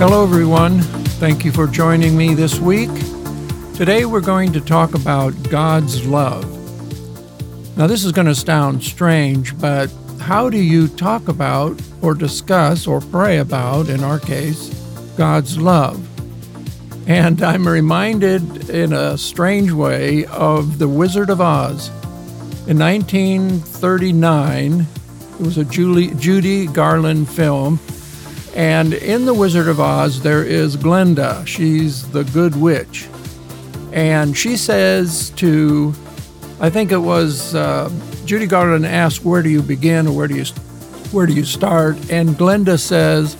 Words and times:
Hello, 0.00 0.24
everyone. 0.24 0.80
Thank 1.20 1.44
you 1.44 1.52
for 1.52 1.66
joining 1.66 2.16
me 2.16 2.32
this 2.32 2.58
week. 2.58 2.88
Today, 3.74 4.06
we're 4.06 4.22
going 4.22 4.50
to 4.54 4.60
talk 4.62 4.94
about 4.94 5.34
God's 5.50 6.06
love. 6.06 6.46
Now, 7.76 7.86
this 7.86 8.02
is 8.02 8.10
going 8.10 8.26
to 8.26 8.34
sound 8.34 8.82
strange, 8.82 9.60
but 9.60 9.92
how 10.18 10.48
do 10.48 10.56
you 10.56 10.88
talk 10.88 11.28
about 11.28 11.78
or 12.00 12.14
discuss 12.14 12.86
or 12.86 13.02
pray 13.02 13.40
about, 13.40 13.90
in 13.90 14.02
our 14.02 14.18
case, 14.18 14.70
God's 15.18 15.58
love? 15.58 16.02
And 17.06 17.42
I'm 17.42 17.68
reminded 17.68 18.70
in 18.70 18.94
a 18.94 19.18
strange 19.18 19.70
way 19.70 20.24
of 20.28 20.78
The 20.78 20.88
Wizard 20.88 21.28
of 21.28 21.42
Oz. 21.42 21.90
In 22.66 22.78
1939, 22.78 24.80
it 24.80 25.40
was 25.40 25.58
a 25.58 25.64
Julie, 25.66 26.14
Judy 26.14 26.68
Garland 26.68 27.28
film. 27.28 27.78
And 28.54 28.92
in 28.92 29.24
The 29.24 29.34
Wizard 29.34 29.68
of 29.68 29.80
Oz, 29.80 30.22
there 30.22 30.42
is 30.44 30.76
Glinda. 30.76 31.44
She's 31.46 32.08
the 32.10 32.24
good 32.24 32.56
witch. 32.56 33.08
And 33.92 34.36
she 34.36 34.56
says 34.56 35.30
to, 35.36 35.94
I 36.60 36.70
think 36.70 36.92
it 36.92 36.98
was 36.98 37.54
uh, 37.54 37.90
Judy 38.24 38.46
Garland 38.46 38.86
asked, 38.86 39.24
Where 39.24 39.42
do 39.42 39.48
you 39.48 39.62
begin 39.62 40.06
or 40.06 40.16
where 40.16 40.28
do 40.28 40.36
you, 40.36 40.44
where 41.12 41.26
do 41.26 41.32
you 41.32 41.44
start? 41.44 42.10
And 42.10 42.36
Glinda 42.36 42.78
says, 42.78 43.36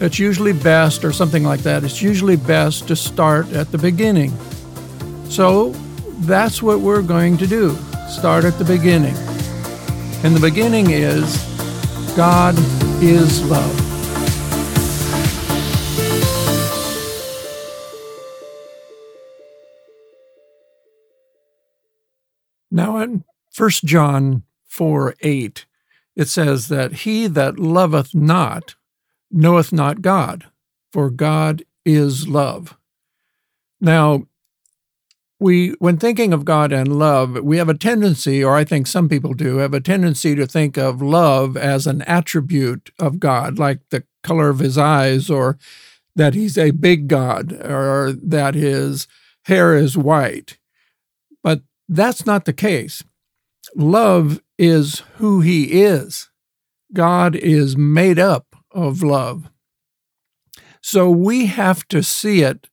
It's 0.00 0.18
usually 0.18 0.52
best, 0.52 1.04
or 1.04 1.12
something 1.12 1.44
like 1.44 1.60
that. 1.60 1.84
It's 1.84 2.02
usually 2.02 2.36
best 2.36 2.88
to 2.88 2.96
start 2.96 3.52
at 3.52 3.70
the 3.72 3.78
beginning. 3.78 4.36
So 5.28 5.70
that's 6.20 6.62
what 6.62 6.80
we're 6.80 7.02
going 7.02 7.36
to 7.38 7.46
do 7.46 7.76
start 8.08 8.44
at 8.44 8.58
the 8.58 8.64
beginning. 8.64 9.16
And 10.24 10.34
the 10.34 10.40
beginning 10.40 10.90
is 10.90 11.36
God 12.16 12.54
is 13.02 13.42
love. 13.50 13.85
Now, 22.76 22.98
in 22.98 23.24
1 23.56 23.70
John 23.86 24.42
4 24.66 25.14
8, 25.20 25.64
it 26.14 26.28
says 26.28 26.68
that 26.68 26.92
he 26.92 27.26
that 27.26 27.58
loveth 27.58 28.14
not 28.14 28.74
knoweth 29.30 29.72
not 29.72 30.02
God, 30.02 30.44
for 30.92 31.08
God 31.08 31.64
is 31.86 32.28
love. 32.28 32.76
Now, 33.80 34.26
we 35.40 35.70
when 35.78 35.96
thinking 35.96 36.34
of 36.34 36.44
God 36.44 36.70
and 36.70 36.98
love, 36.98 37.42
we 37.42 37.56
have 37.56 37.70
a 37.70 37.74
tendency, 37.74 38.44
or 38.44 38.54
I 38.54 38.64
think 38.64 38.86
some 38.86 39.08
people 39.08 39.32
do, 39.32 39.56
have 39.56 39.72
a 39.72 39.80
tendency 39.80 40.34
to 40.34 40.46
think 40.46 40.76
of 40.76 41.00
love 41.00 41.56
as 41.56 41.86
an 41.86 42.02
attribute 42.02 42.90
of 42.98 43.18
God, 43.18 43.58
like 43.58 43.80
the 43.88 44.04
color 44.22 44.50
of 44.50 44.58
his 44.58 44.76
eyes, 44.76 45.30
or 45.30 45.56
that 46.14 46.34
he's 46.34 46.58
a 46.58 46.72
big 46.72 47.08
God, 47.08 47.54
or 47.54 48.12
that 48.12 48.54
his 48.54 49.08
hair 49.44 49.74
is 49.74 49.96
white. 49.96 50.58
That's 51.88 52.26
not 52.26 52.44
the 52.44 52.52
case. 52.52 53.02
Love 53.74 54.40
is 54.58 55.02
who 55.16 55.40
he 55.40 55.82
is. 55.82 56.30
God 56.92 57.34
is 57.36 57.76
made 57.76 58.18
up 58.18 58.56
of 58.70 59.02
love. 59.02 59.50
So 60.80 61.10
we 61.10 61.46
have 61.46 61.86
to 61.88 62.02
see 62.02 62.42
it 62.42 62.68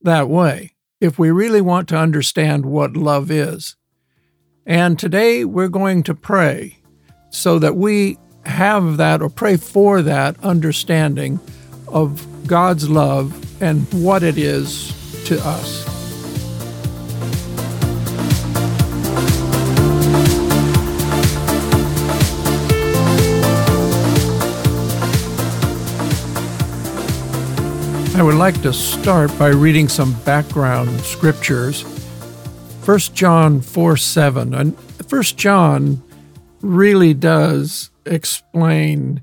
that 0.00 0.28
way 0.28 0.74
if 1.00 1.18
we 1.18 1.30
really 1.30 1.60
want 1.60 1.88
to 1.88 1.98
understand 1.98 2.66
what 2.66 2.96
love 2.96 3.30
is. 3.30 3.76
And 4.66 4.98
today 4.98 5.44
we're 5.44 5.68
going 5.68 6.02
to 6.04 6.14
pray 6.14 6.78
so 7.30 7.58
that 7.58 7.76
we 7.76 8.18
have 8.44 8.96
that 8.96 9.22
or 9.22 9.28
pray 9.28 9.56
for 9.56 10.02
that 10.02 10.42
understanding 10.42 11.40
of 11.86 12.26
God's 12.46 12.88
love 12.88 13.62
and 13.62 13.86
what 13.92 14.22
it 14.22 14.38
is 14.38 14.94
to 15.26 15.38
us. 15.46 15.97
I 28.18 28.22
would 28.22 28.34
like 28.34 28.60
to 28.62 28.72
start 28.72 29.30
by 29.38 29.50
reading 29.50 29.86
some 29.86 30.12
background 30.24 31.02
scriptures. 31.02 31.82
1 32.84 32.98
John 33.14 33.60
4 33.60 33.96
7. 33.96 34.54
And 34.54 34.76
1 35.08 35.22
John 35.22 36.02
really 36.60 37.14
does 37.14 37.92
explain 38.04 39.22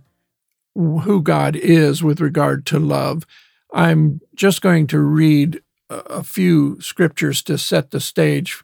who 0.76 1.22
God 1.22 1.58
is 1.58 2.04
with 2.04 2.22
regard 2.22 2.66
to 2.68 2.80
love. 2.80 3.26
I'm 3.74 4.22
just 4.34 4.62
going 4.62 4.88
to 4.88 5.00
read 5.00 5.62
a 5.90 6.24
few 6.24 6.80
scriptures 6.80 7.44
to 7.44 7.58
set 7.58 7.92
the 7.92 8.00
stage. 8.00 8.64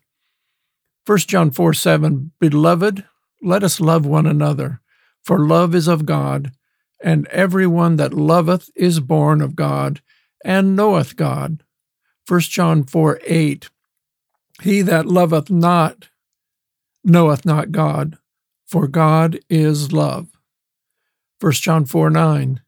1 1.06 1.18
John 1.20 1.52
4 1.52 1.74
7. 1.74 2.32
Beloved, 2.40 3.04
let 3.42 3.66
us 3.66 3.82
love 3.82 4.06
one 4.06 4.28
another, 4.28 4.80
for 5.26 5.40
love 5.40 5.76
is 5.76 5.90
of 5.90 6.06
God, 6.06 6.54
and 7.04 7.28
everyone 7.28 7.98
that 7.98 8.14
loveth 8.14 8.70
is 8.78 9.02
born 9.02 9.42
of 9.42 9.58
God 9.58 10.00
and 10.44 10.76
knoweth 10.76 11.16
God. 11.16 11.64
1 12.28 12.40
John 12.42 12.84
4 12.84 13.20
8. 13.26 13.70
He 14.62 14.82
that 14.82 15.06
loveth 15.06 15.50
not 15.50 16.10
knoweth 17.04 17.46
not 17.46 17.72
God, 17.72 18.18
for 18.66 18.88
God 18.88 19.40
is 19.50 19.92
love. 19.92 20.30
1 21.40 21.54
John 21.54 21.86
4 21.86 22.10
9. 22.10 22.62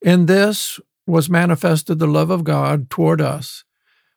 In 0.00 0.26
this 0.26 0.80
was 1.06 1.30
manifested 1.30 1.98
the 1.98 2.06
love 2.06 2.30
of 2.30 2.44
God 2.44 2.90
toward 2.90 3.20
us, 3.20 3.64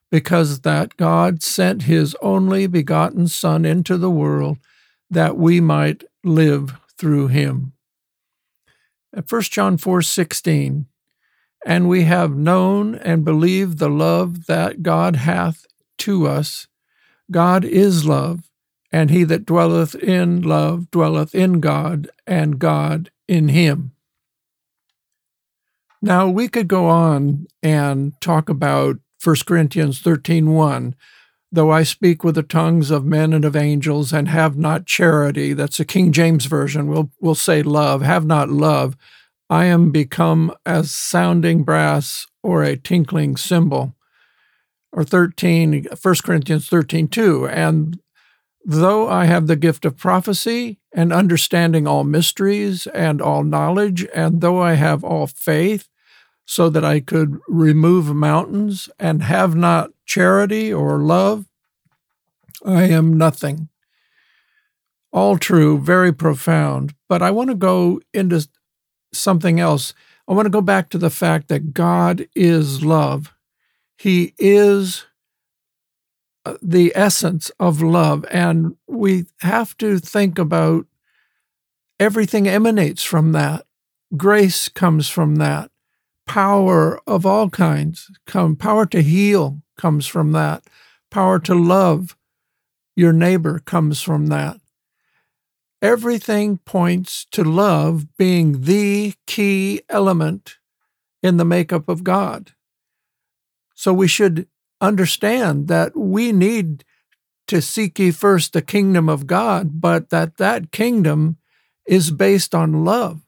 because 0.10 0.62
that 0.62 0.98
God 0.98 1.42
sent 1.44 1.84
his 1.84 2.16
only 2.22 2.68
begotten 2.68 3.28
Son 3.28 3.66
into 3.66 3.98
the 3.98 4.12
world 4.12 4.58
that 5.10 5.38
we 5.38 5.60
might 5.60 6.04
live 6.24 6.74
through 6.98 7.28
him. 7.28 7.74
At 9.14 9.30
1 9.30 9.42
John 9.44 9.78
4 9.78 10.02
16, 10.02 10.86
and 11.66 11.88
we 11.88 12.04
have 12.04 12.36
known 12.36 12.96
and 12.96 13.26
believed 13.26 13.78
the 13.78 13.90
love 13.90 14.48
that 14.48 14.84
God 14.84 15.16
hath 15.18 15.66
to 16.00 16.28
us. 16.28 16.68
God 17.30 17.64
is 17.64 18.06
love, 18.06 18.50
and 18.92 19.10
he 19.10 19.24
that 19.26 19.46
dwelleth 19.46 19.96
in 19.96 20.42
love 20.42 20.90
dwelleth 20.92 21.34
in 21.36 21.60
God, 21.60 22.10
and 22.28 22.60
God 22.60 23.12
in 23.28 23.50
him. 23.50 23.92
Now 26.02 26.28
we 26.28 26.48
could 26.48 26.68
go 26.68 26.88
on 26.88 27.46
and 27.62 28.20
talk 28.22 28.50
about 28.50 28.98
1 29.24 29.46
Corinthians 29.46 30.02
13:1. 30.02 30.96
Though 31.54 31.70
I 31.72 31.84
speak 31.84 32.24
with 32.24 32.36
the 32.36 32.44
tongues 32.44 32.92
of 32.92 33.06
men 33.06 33.34
and 33.34 33.44
of 33.44 33.58
angels 33.58 34.14
and 34.14 34.30
have 34.30 34.58
not 34.58 34.86
charity, 34.86 35.54
that's 35.54 35.78
the 35.78 35.86
King 35.86 36.12
James 36.12 36.46
version. 36.46 36.88
We'll 36.88 37.12
we'll 37.20 37.36
say 37.36 37.62
love, 37.62 38.02
have 38.02 38.26
not 38.26 38.50
love. 38.50 38.96
I 39.52 39.66
am 39.66 39.92
become 39.92 40.54
as 40.66 40.92
sounding 40.92 41.64
brass 41.64 42.26
or 42.42 42.64
a 42.64 42.78
tinkling 42.78 43.36
cymbal. 43.36 43.94
Or 44.94 45.04
13, 45.04 45.88
1 46.02 46.16
Corinthians 46.24 46.70
13, 46.70 47.10
2. 47.10 47.50
And 47.50 48.00
though 48.64 49.10
I 49.10 49.26
have 49.26 49.48
the 49.48 49.58
gift 49.58 49.84
of 49.84 49.98
prophecy 49.98 50.80
and 50.94 51.12
understanding 51.12 51.86
all 51.86 52.06
mysteries 52.06 52.88
and 52.88 53.22
all 53.22 53.44
knowledge, 53.44 54.08
and 54.16 54.40
though 54.40 54.62
I 54.62 54.76
have 54.76 55.04
all 55.04 55.28
faith, 55.28 55.90
so 56.46 56.70
that 56.70 56.86
I 56.86 57.02
could 57.02 57.38
remove 57.50 58.16
mountains 58.16 58.90
and 59.00 59.22
have 59.24 59.54
not 59.54 59.92
charity 60.06 60.72
or 60.72 60.98
love, 61.00 61.46
I 62.66 62.84
am 62.84 63.18
nothing. 63.18 63.68
All 65.12 65.38
true, 65.38 65.78
very 65.78 66.14
profound. 66.14 66.94
But 67.10 67.22
I 67.22 67.32
want 67.32 67.50
to 67.50 67.56
go 67.56 68.00
into 68.14 68.48
something 69.14 69.60
else. 69.60 69.94
I 70.28 70.34
want 70.34 70.46
to 70.46 70.52
go 70.52 70.62
back 70.62 70.90
to 70.90 70.98
the 70.98 71.10
fact 71.10 71.48
that 71.50 71.74
God 71.74 72.28
is 72.36 72.84
love. 72.84 73.34
He 73.98 74.34
is 74.38 75.06
uh, 76.46 76.58
the 76.62 76.92
essence 76.96 77.52
of 77.60 77.82
love. 77.82 78.26
And 78.32 78.76
we 78.88 79.26
have 79.42 79.78
to 79.78 80.00
think 80.00 80.40
about 80.40 80.86
everything 82.00 82.48
emanates 82.48 83.04
from 83.04 83.34
that. 83.34 83.66
Grace 84.16 84.70
comes 84.70 85.10
from 85.10 85.36
that. 85.36 85.70
Power 86.26 87.00
of 87.06 87.26
all 87.26 87.50
kinds 87.50 88.10
come. 88.26 88.56
Power 88.56 88.86
to 88.88 89.02
heal 89.02 89.62
comes 89.78 90.08
from 90.08 90.32
that. 90.32 90.64
Power 91.10 91.40
to 91.40 91.54
love 91.54 92.16
your 92.96 93.12
neighbor 93.12 93.60
comes 93.60 94.02
from 94.02 94.28
that 94.28 94.61
everything 95.82 96.58
points 96.60 97.26
to 97.32 97.44
love 97.44 98.06
being 98.18 98.62
the 98.62 99.14
key 99.26 99.82
element 99.90 100.58
in 101.24 101.38
the 101.38 101.46
makeup 101.46 101.90
of 101.90 102.04
God. 102.04 102.52
So 103.74 103.94
we 103.94 104.08
should 104.08 104.48
understand 104.80 105.68
that 105.68 105.96
we 105.98 106.32
need 106.32 106.84
to 107.48 107.62
seek 107.62 108.00
ye 108.00 108.12
first 108.12 108.54
the 108.54 108.62
kingdom 108.62 109.10
of 109.10 109.28
God, 109.28 109.82
but 109.82 110.10
that 110.10 110.38
that 110.38 110.72
kingdom 110.72 111.38
is 111.86 112.12
based 112.12 112.54
on 112.54 112.86
love. 112.86 113.22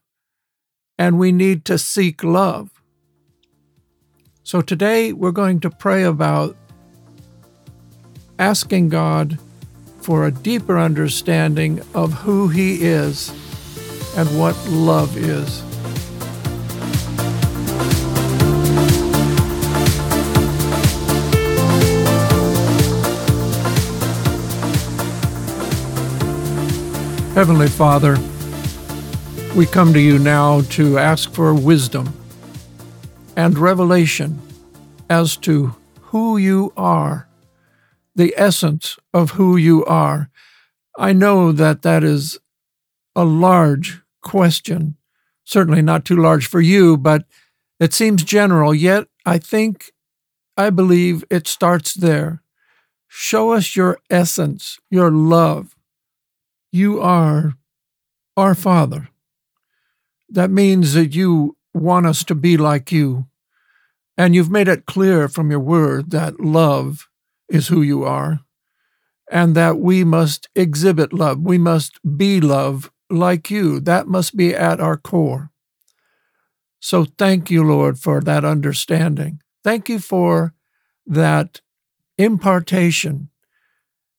And 0.96 1.18
we 1.18 1.32
need 1.32 1.64
to 1.66 1.76
seek 1.76 2.22
love. 2.22 2.70
So 4.44 4.60
today 4.60 5.12
we're 5.12 5.32
going 5.32 5.60
to 5.60 5.70
pray 5.70 6.04
about 6.04 6.56
asking 8.38 8.90
God 8.90 9.38
for 10.04 10.26
a 10.26 10.30
deeper 10.30 10.78
understanding 10.78 11.80
of 11.94 12.12
who 12.12 12.48
He 12.48 12.82
is 12.82 13.30
and 14.18 14.28
what 14.38 14.54
love 14.68 15.16
is. 15.16 15.62
Heavenly 27.34 27.68
Father, 27.68 28.18
we 29.56 29.64
come 29.64 29.94
to 29.94 30.00
you 30.00 30.18
now 30.18 30.60
to 30.72 30.98
ask 30.98 31.32
for 31.32 31.54
wisdom 31.54 32.12
and 33.36 33.56
revelation 33.56 34.38
as 35.08 35.38
to 35.38 35.74
who 36.02 36.36
you 36.36 36.74
are, 36.76 37.26
the 38.14 38.34
essence 38.36 38.98
of 39.12 39.32
who 39.32 39.56
you 39.56 39.84
are. 39.84 40.30
I 40.96 41.12
know 41.12 41.52
that 41.52 41.82
that 41.82 42.04
is 42.04 42.38
a 43.16 43.24
large 43.24 44.00
question, 44.22 44.96
certainly 45.44 45.82
not 45.82 46.04
too 46.04 46.16
large 46.16 46.46
for 46.46 46.60
you, 46.60 46.96
but 46.96 47.24
it 47.80 47.92
seems 47.92 48.22
general, 48.22 48.74
yet 48.74 49.06
I 49.26 49.38
think, 49.38 49.92
I 50.56 50.70
believe 50.70 51.24
it 51.30 51.48
starts 51.48 51.94
there. 51.94 52.42
Show 53.08 53.52
us 53.52 53.76
your 53.76 53.98
essence, 54.10 54.78
your 54.90 55.10
love, 55.10 55.74
you 56.72 57.00
are 57.00 57.54
our 58.36 58.54
Father. 58.54 59.08
That 60.28 60.50
means 60.50 60.94
that 60.94 61.14
you 61.14 61.56
want 61.72 62.06
us 62.06 62.24
to 62.24 62.34
be 62.34 62.56
like 62.56 62.90
you. 62.90 63.26
And 64.16 64.34
you've 64.34 64.50
made 64.50 64.68
it 64.68 64.86
clear 64.86 65.28
from 65.28 65.50
your 65.50 65.60
word 65.60 66.10
that 66.10 66.40
love 66.40 67.08
is 67.48 67.68
who 67.68 67.82
you 67.82 68.04
are, 68.04 68.40
and 69.30 69.54
that 69.54 69.78
we 69.78 70.04
must 70.04 70.48
exhibit 70.54 71.12
love. 71.12 71.40
We 71.40 71.58
must 71.58 71.98
be 72.16 72.40
love 72.40 72.90
like 73.10 73.50
you. 73.50 73.80
That 73.80 74.06
must 74.06 74.36
be 74.36 74.54
at 74.54 74.80
our 74.80 74.96
core. 74.96 75.50
So 76.80 77.04
thank 77.04 77.50
you, 77.50 77.64
Lord, 77.64 77.98
for 77.98 78.20
that 78.20 78.44
understanding. 78.44 79.40
Thank 79.62 79.88
you 79.88 79.98
for 79.98 80.54
that 81.06 81.60
impartation. 82.18 83.30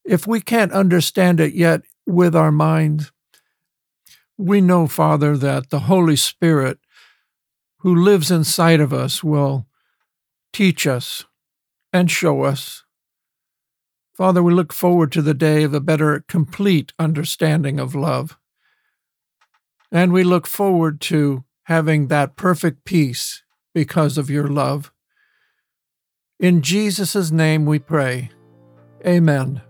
If 0.04 0.26
we 0.26 0.42
can't 0.42 0.72
understand 0.72 1.40
it 1.40 1.54
yet, 1.54 1.82
with 2.06 2.36
our 2.36 2.52
mind. 2.52 3.12
We 4.38 4.62
know, 4.62 4.88
Father, 4.88 5.38
that 5.38 5.70
the 5.70 5.82
Holy 5.82 6.16
Spirit 6.16 6.80
who 7.80 7.96
lives 7.96 8.32
inside 8.32 8.80
of 8.80 8.94
us 8.94 9.24
will 9.24 9.68
teach 10.54 10.88
us 10.88 11.26
and 11.94 12.10
show 12.10 12.44
us. 12.44 12.84
Father, 14.16 14.42
we 14.42 14.54
look 14.54 14.72
forward 14.72 15.12
to 15.12 15.22
the 15.22 15.34
day 15.34 15.64
of 15.64 15.74
a 15.74 15.82
better, 15.82 16.24
complete 16.30 16.94
understanding 16.98 17.80
of 17.82 17.94
love. 17.94 18.38
And 19.92 20.14
we 20.14 20.24
look 20.24 20.48
forward 20.48 21.02
to 21.02 21.44
having 21.64 22.08
that 22.08 22.38
perfect 22.38 22.86
peace 22.86 23.44
because 23.74 24.18
of 24.18 24.30
your 24.30 24.48
love. 24.48 24.94
In 26.40 26.62
Jesus' 26.62 27.30
name 27.30 27.66
we 27.66 27.78
pray. 27.78 28.30
Amen. 29.06 29.62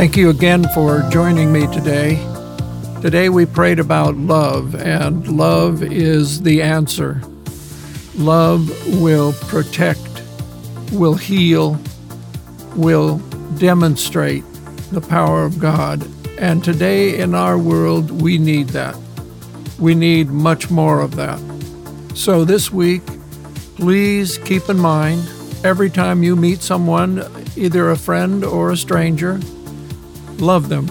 Thank 0.00 0.16
you 0.16 0.30
again 0.30 0.64
for 0.72 1.06
joining 1.10 1.52
me 1.52 1.66
today. 1.74 2.16
Today 3.02 3.28
we 3.28 3.44
prayed 3.44 3.78
about 3.78 4.16
love, 4.16 4.74
and 4.74 5.28
love 5.28 5.82
is 5.82 6.40
the 6.40 6.62
answer. 6.62 7.20
Love 8.14 8.70
will 8.98 9.34
protect, 9.48 10.22
will 10.90 11.16
heal, 11.16 11.78
will 12.76 13.18
demonstrate 13.58 14.42
the 14.90 15.02
power 15.02 15.44
of 15.44 15.58
God. 15.58 16.08
And 16.38 16.64
today 16.64 17.18
in 17.18 17.34
our 17.34 17.58
world, 17.58 18.22
we 18.22 18.38
need 18.38 18.70
that. 18.70 18.96
We 19.78 19.94
need 19.94 20.30
much 20.30 20.70
more 20.70 21.00
of 21.02 21.16
that. 21.16 21.38
So 22.14 22.46
this 22.46 22.72
week, 22.72 23.02
please 23.76 24.38
keep 24.38 24.66
in 24.70 24.78
mind 24.78 25.28
every 25.62 25.90
time 25.90 26.22
you 26.22 26.36
meet 26.36 26.62
someone, 26.62 27.22
either 27.54 27.90
a 27.90 27.98
friend 27.98 28.42
or 28.46 28.70
a 28.70 28.78
stranger, 28.78 29.38
love 30.40 30.68
them 30.68 30.88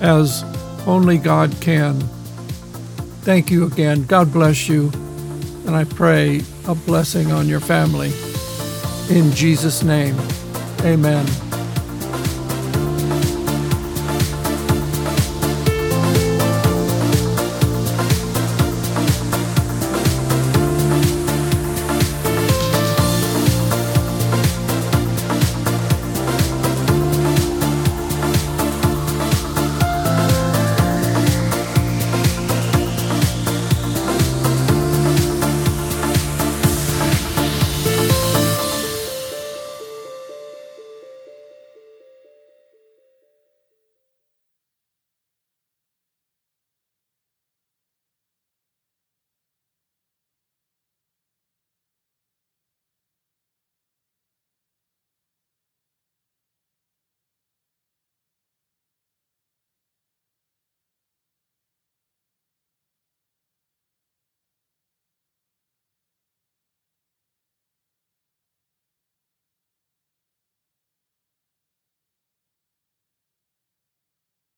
as 0.00 0.44
only 0.86 1.18
God 1.18 1.54
can. 1.60 2.00
Thank 3.22 3.50
you 3.50 3.66
again. 3.66 4.04
God 4.04 4.32
bless 4.32 4.68
you. 4.68 4.90
And 5.66 5.76
I 5.76 5.84
pray 5.84 6.42
a 6.66 6.74
blessing 6.74 7.32
on 7.32 7.48
your 7.48 7.60
family. 7.60 8.12
In 9.10 9.30
Jesus' 9.32 9.82
name, 9.82 10.16
amen. 10.82 11.49